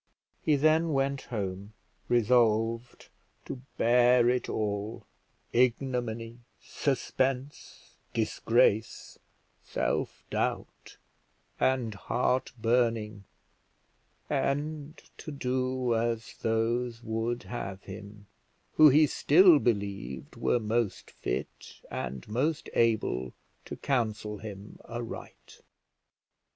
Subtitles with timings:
[0.41, 1.73] He then went home,
[2.07, 3.09] resolved
[3.45, 5.05] to bear it all,
[5.53, 9.19] ignominy, suspense, disgrace,
[9.63, 10.97] self doubt,
[11.59, 13.25] and heart burning,
[14.27, 18.25] and to do as those would have him,
[18.77, 25.61] who he still believed were most fit and most able to counsel him aright.